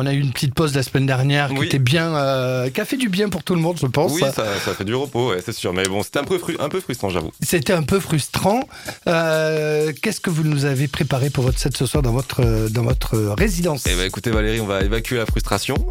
[0.00, 1.66] On a eu une petite pause la semaine dernière qui Oui.
[1.66, 4.12] était bien, euh, qui a fait du bien pour tout le monde, je pense.
[4.12, 5.72] Oui, ça, ça fait du repos, ouais, c'est sûr.
[5.72, 7.32] Mais bon, c'était un peu, fru- un peu frustrant, j'avoue.
[7.42, 8.60] C'était un peu frustrant.
[9.08, 12.84] Euh, Qu'est-ce que vous nous avez préparé pour votre set ce soir dans votre, dans
[12.84, 13.84] votre résidence?
[13.90, 15.74] Eh ben, écoutez, Valérie, on va évacuer la frustration.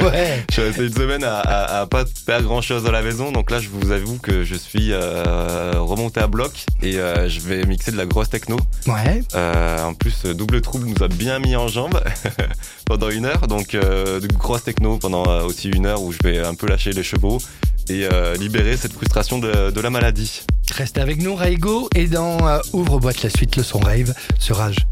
[0.00, 0.44] Ouais.
[0.48, 3.30] Je suis resté une semaine à, à, à pas faire grand chose à la maison,
[3.32, 6.52] donc là, je vous avoue que je suis euh, remonté à bloc
[6.82, 8.56] et je vais mixer de la grosse techno.
[8.86, 9.22] Ouais.
[9.34, 12.00] En plus, Double Trouble nous a bien mis en jambe
[12.88, 16.18] pendant une heure, donc euh, de grosse techno pendant euh, aussi une heure où je
[16.24, 17.36] vais un peu lâcher les chevaux
[17.90, 20.42] et euh, libérer cette frustration de, la maladie.
[20.72, 22.38] Restez avec nous, Raigo, et dans
[22.72, 24.86] Ouvre boîte la suite, le son rave sur Rage.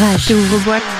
[0.00, 0.99] Rage et ouvre-boîte.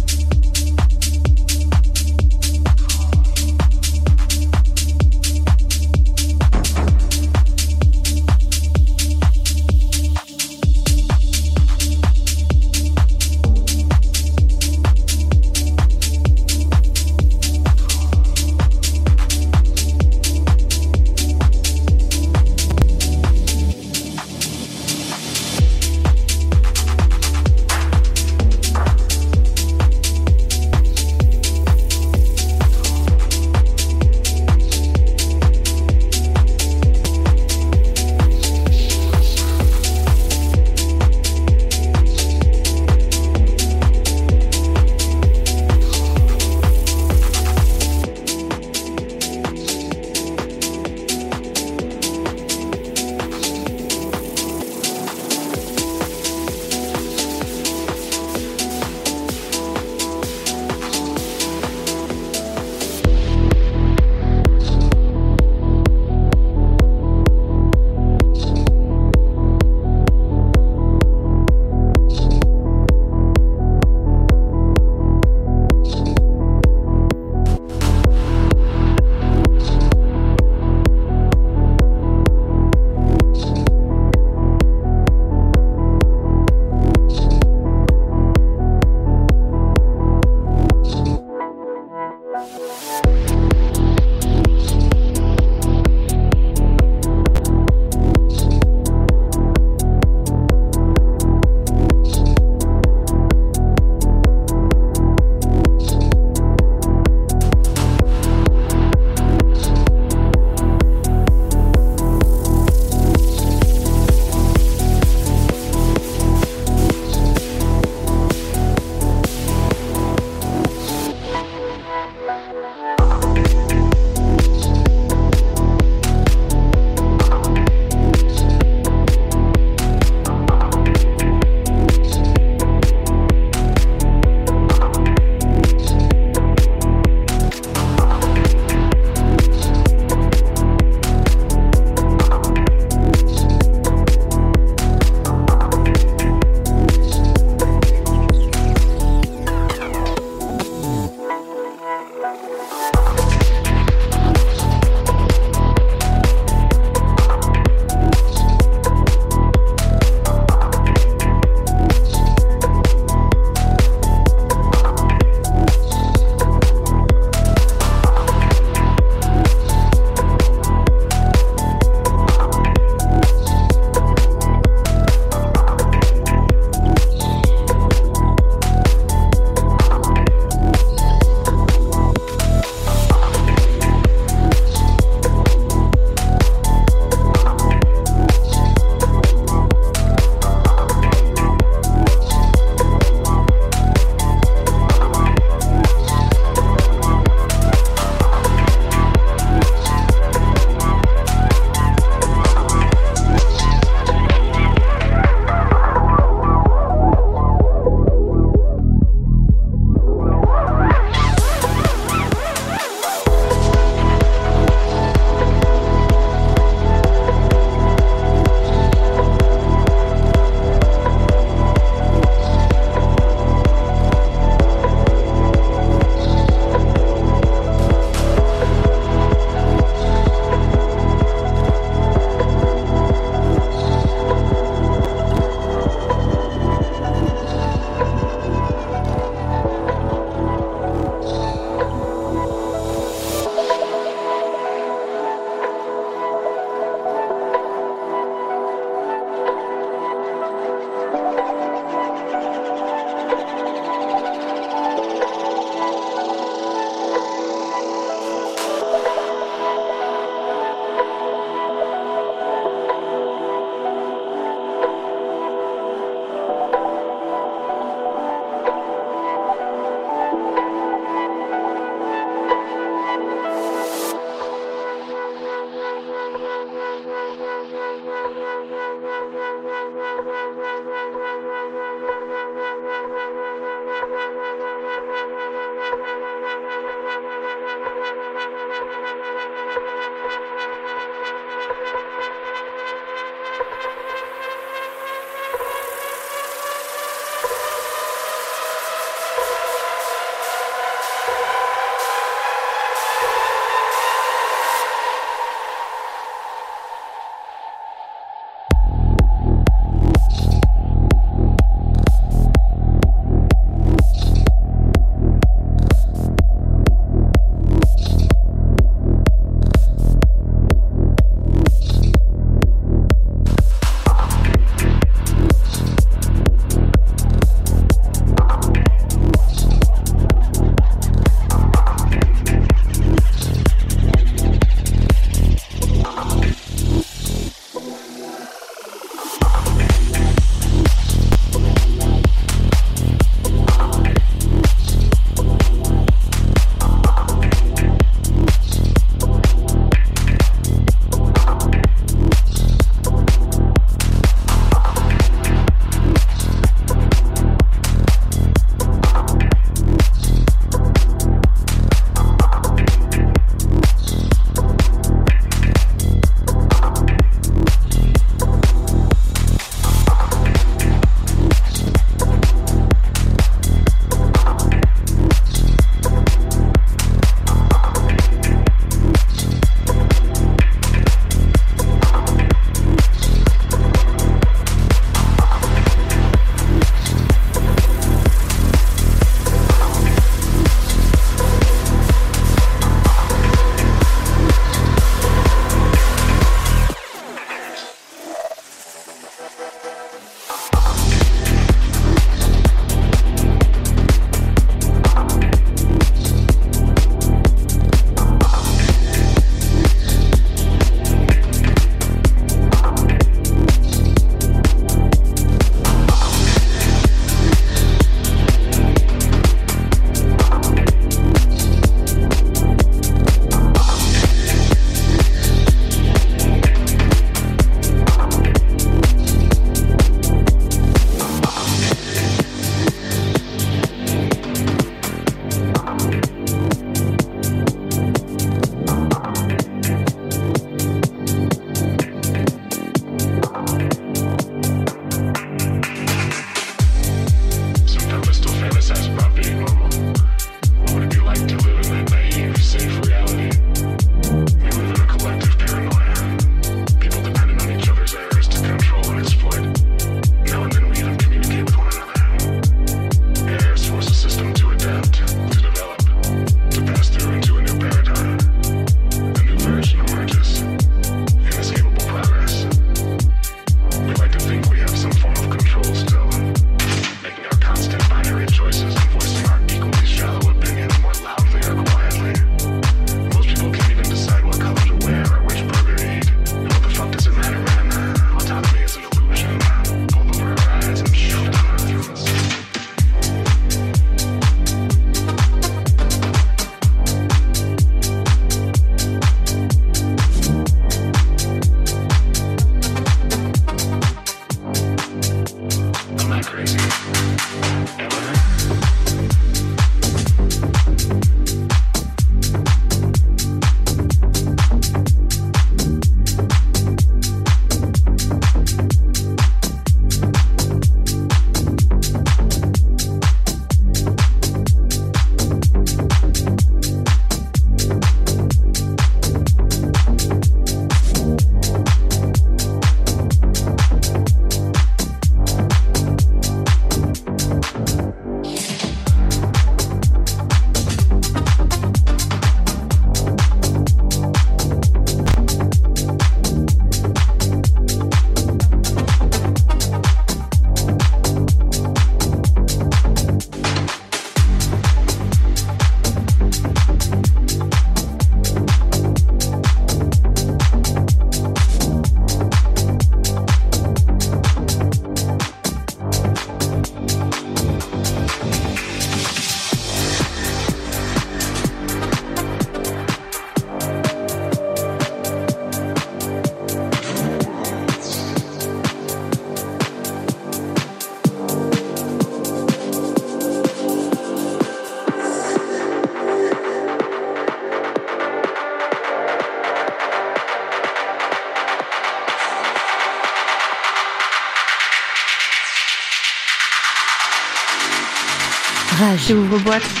[599.31, 600.00] Chez Ouvre Boîte.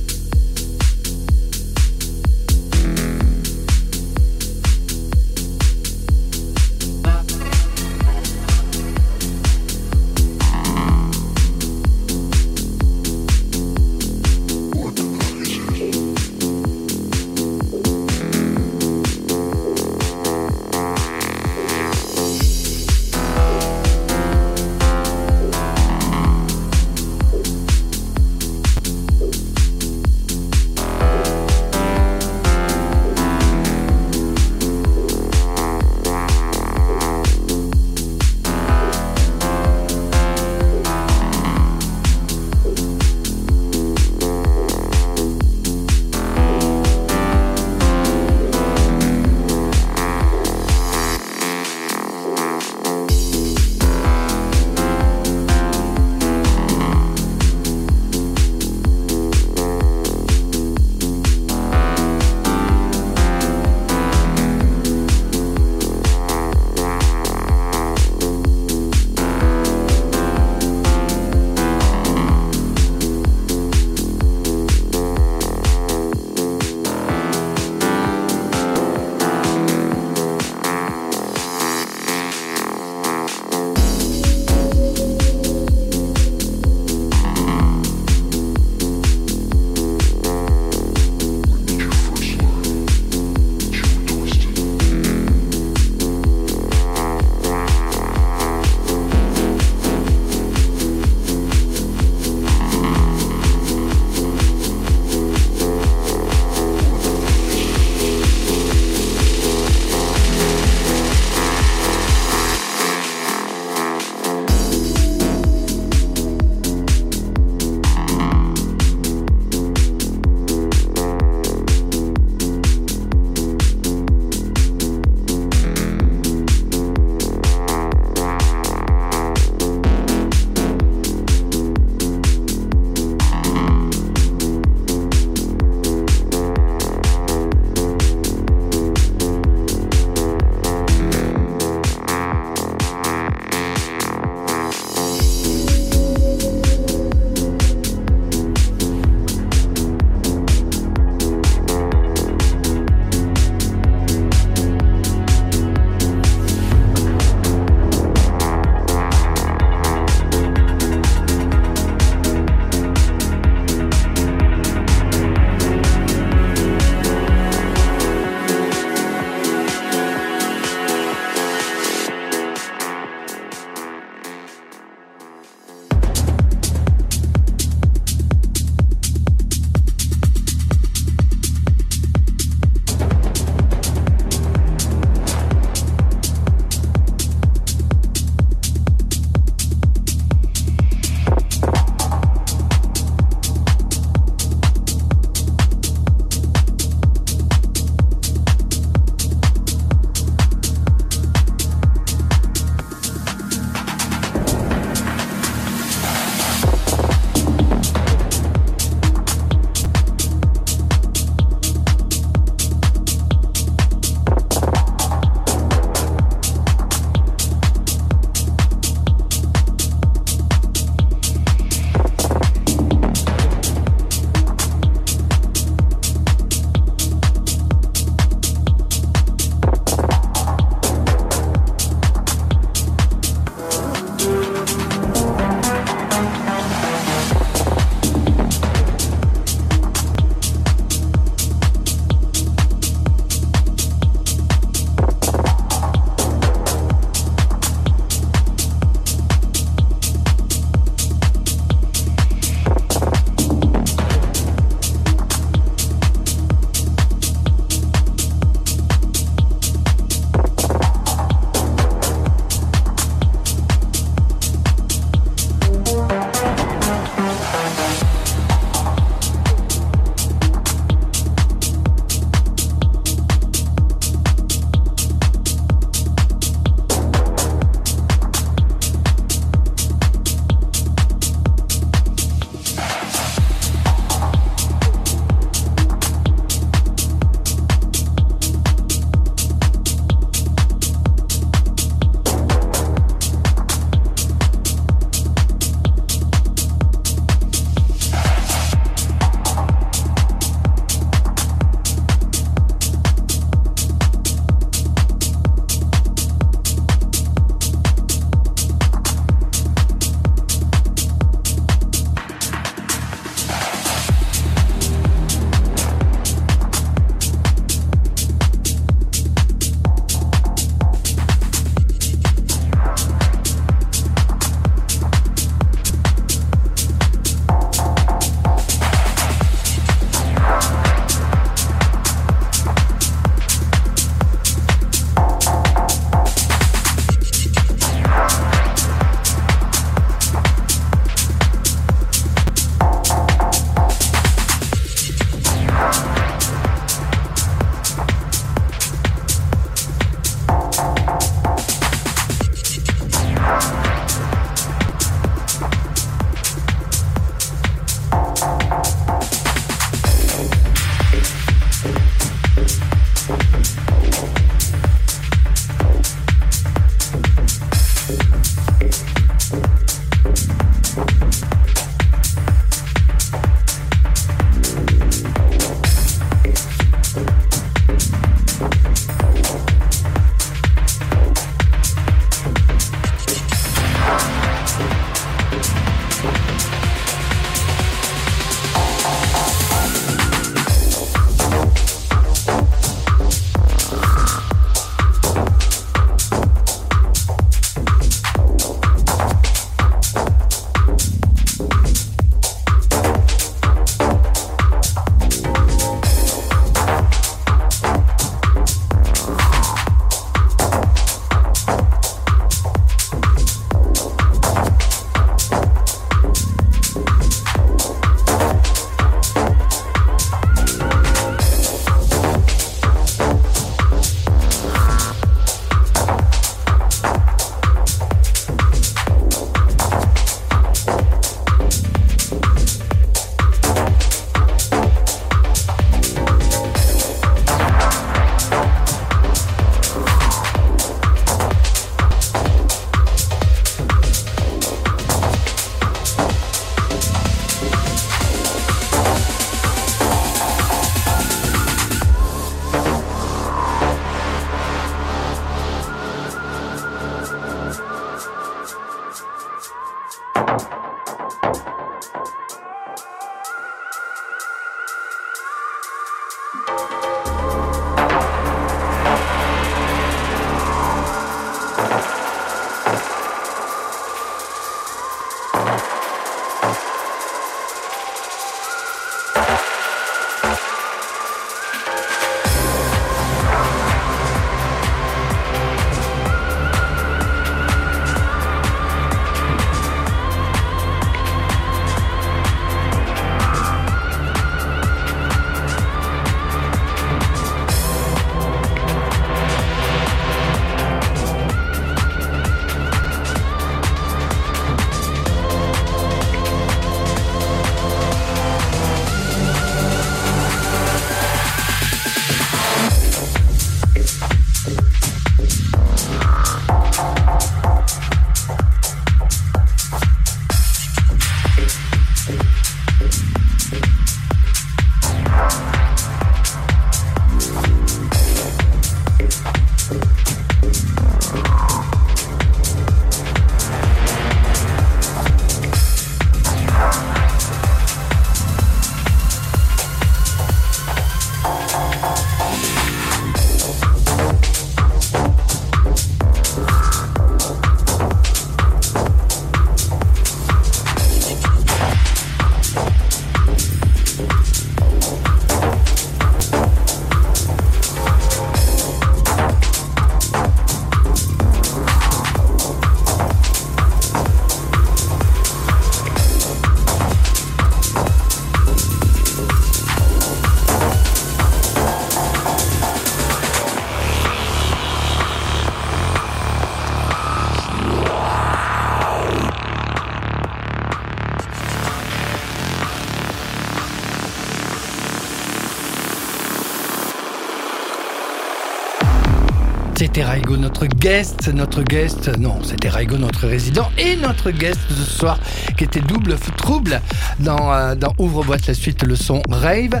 [589.96, 594.94] C'était Raigo, notre guest, notre guest, non, c'était Raigo, notre résident, et notre guest de
[594.96, 595.38] ce soir,
[595.78, 597.00] qui était double trouble
[597.38, 600.00] dans, euh, dans Ouvre-boîte, la suite, le son Rave.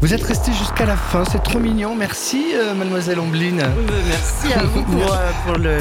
[0.00, 1.94] Vous êtes resté jusqu'à la fin, c'est trop mignon.
[1.96, 3.62] Merci, euh, mademoiselle Ombline.
[4.08, 5.78] Merci à vous pour, euh, pour le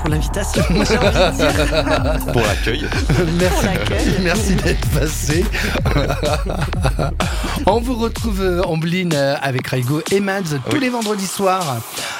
[0.00, 0.62] pour l'invitation.
[2.32, 2.84] Pour l'accueil.
[3.38, 5.44] Merci, merci d'être passé.
[7.66, 10.80] On vous retrouve euh, Ombline euh, avec Raigo et Mads tous Oui.
[10.80, 11.76] les vendredis soirs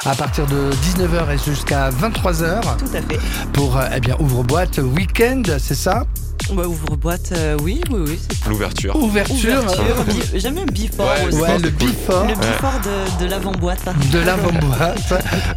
[0.07, 3.19] à partir de 19h et jusqu'à 23h Tout à fait.
[3.53, 6.05] pour euh, eh bien ouvre-boîte week-end, c'est ça?
[6.53, 8.19] Bah, ouvre boîte, euh, oui, oui, oui.
[8.29, 8.95] c'est L'ouverture.
[8.97, 9.35] Ouverture.
[9.37, 10.05] Ouverture.
[10.35, 11.39] J'aime bien before Ouais, aussi.
[11.41, 11.89] Ouais, le cool.
[11.89, 12.27] before.
[12.29, 12.81] Le before
[13.19, 13.81] de, de l'avant-boîte.
[14.13, 15.13] de l'avant-boîte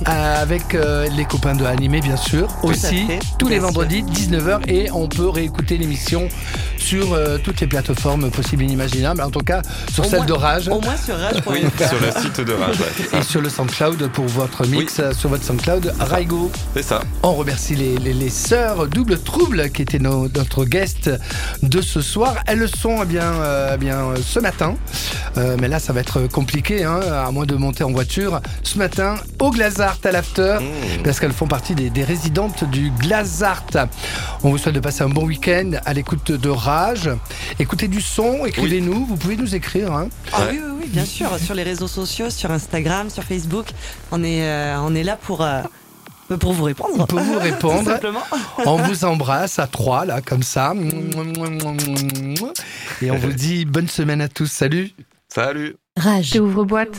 [0.08, 3.06] euh, avec euh, les copains de Animé bien sûr aussi
[3.38, 6.30] tous les vendredis 19h et on peut réécouter l'émission
[6.78, 9.62] sur euh, toutes les plateformes possibles et inimaginables en tout cas
[9.94, 11.36] sur Au celle moins- de Rage Au moins sur Rage.
[11.48, 12.76] Oui, sur le site de Rage.
[12.80, 16.50] ouais, et sur le SoundCloud pour votre mix sur votre SoundCloud Raigo.
[16.74, 17.02] C'est ça.
[17.24, 20.77] On remercie les, les, les sœurs Double Trouble qui étaient nos, notre guest
[21.64, 22.36] de ce soir.
[22.48, 24.76] Elles le sont eh bien, euh, eh bien, euh, ce matin.
[25.38, 28.42] Euh, mais là, ça va être compliqué, hein, à moins de monter en voiture.
[28.64, 31.04] Ce matin, au Glazart à l'after, Mmh.
[31.04, 33.64] parce qu'elles font partie des, des résidentes du Glazart.
[34.44, 37.10] On vous souhaite de passer un bon week-end à l'écoute de Rage.
[37.60, 39.06] Écoutez du son, écrivez-nous.
[39.06, 39.94] Vous pouvez nous écrire.
[39.94, 40.08] hein.
[40.34, 40.48] Ah Ouais.
[40.52, 41.30] oui, oui, oui, bien sûr.
[41.40, 43.68] Sur les réseaux sociaux, sur Instagram, sur Facebook.
[44.12, 45.62] On est, euh, on est là pour, euh,
[46.36, 47.08] pour vous répondre.
[47.08, 47.84] Pour vous Tout répondre.
[47.86, 48.24] simplement.
[48.66, 50.74] On vous embrasse à trois, là, comme ça.
[53.02, 54.48] Et on vous dit bonne semaine à tous.
[54.52, 54.92] Salut
[55.30, 55.76] Salut.
[55.98, 56.36] Rage.
[56.40, 56.98] Ouvre boîte.